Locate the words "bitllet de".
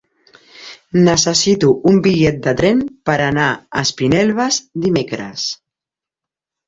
2.07-2.53